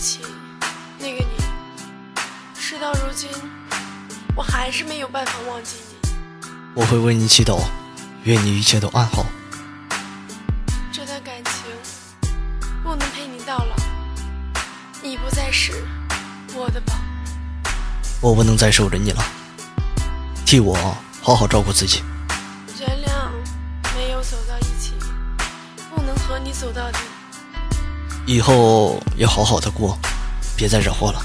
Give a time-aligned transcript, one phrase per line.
[0.00, 0.20] 起
[0.98, 1.28] 那个你，
[2.58, 3.28] 事到如今，
[4.34, 6.10] 我还是没有办法忘记你。
[6.74, 7.60] 我会为你祈祷，
[8.24, 9.26] 愿你一切都安好。
[10.90, 11.52] 这段感情
[12.82, 13.76] 不能陪你到老，
[15.02, 15.84] 你不再是
[16.54, 16.94] 我的宝。
[18.22, 19.22] 我不能再守着你了，
[20.46, 20.74] 替我
[21.20, 22.02] 好好照顾自己。
[22.78, 23.28] 原谅
[23.94, 24.94] 没有走到一起，
[25.94, 26.98] 不能和你走到底。
[28.26, 29.98] 以后要好好的过，
[30.56, 31.20] 别再惹祸了。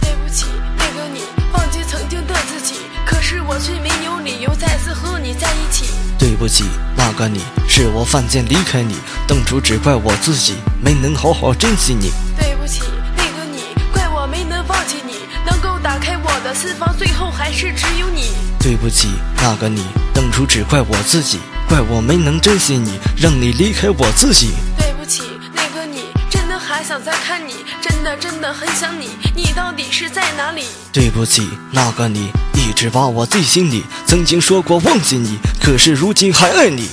[0.00, 1.22] 对不起，那个你，
[1.52, 2.74] 忘记曾经的自己，
[3.06, 5.86] 可是我却没有理由再次和你在一起。
[6.18, 6.64] 对不起，
[6.94, 12.10] 那个你，是我犯贱离开你，当初只怪我自己没能好好珍惜你。
[12.38, 12.82] 对不起，
[13.16, 13.62] 那个你，
[13.92, 15.14] 怪我没能忘记你，
[15.46, 18.32] 能够打开我的心房，最后还是只有你。
[18.62, 19.08] 对不起，
[19.38, 19.82] 那个你，
[20.14, 24.50] 当初只怪我自己，怪我没能珍惜你，让你离开我自己。
[24.78, 30.62] 对不起，那个你，真的还想再看你，真的真的很想你，你到底是在哪里？
[30.92, 36.88] 对不起，那个你，一直把我记心里，曾经说过忘记你，可是如今还爱你。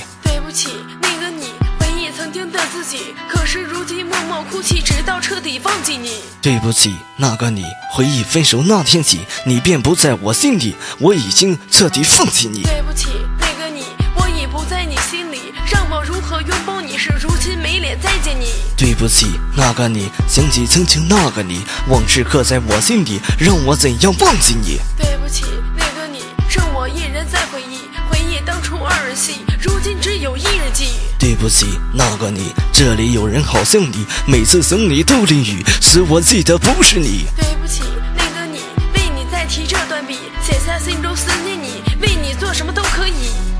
[2.59, 6.11] 的自己，可是如今默默哭泣，直到彻底忘记你。
[6.41, 12.63] 对不起，那个你，回忆分手那天起，你便不在我心里，我已经彻底放弃你。
[12.63, 13.07] 对不起，
[13.39, 13.83] 那个你，
[14.15, 16.97] 我已不在你心里，让我如何拥抱你？
[16.97, 18.47] 是如今没脸再见你。
[18.75, 24.79] 对不起，那个你，想起曾经那个你，往事刻在我心底，让我怎样忘记你？
[24.97, 25.45] 对不起，
[27.29, 30.85] 我一人在回忆，回忆当初二人戏，如今只有一人记。
[31.19, 37.25] 对不起，那个你，这里有人好像你，每次想你都淋雨，是我记得不是你。
[37.35, 37.83] 对不起，
[38.15, 38.59] 那个你，
[38.95, 43.58] 为你再提这段笔，写下心中思念你，为你做什么都可以。